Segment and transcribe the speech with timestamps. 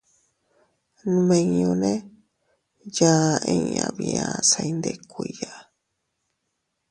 [1.11, 1.91] Nmiñune
[2.97, 5.51] yaa inña bia se iyndikuiya.